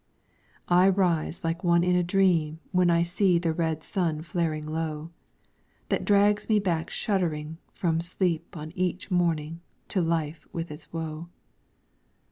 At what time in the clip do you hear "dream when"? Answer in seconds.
2.01-2.89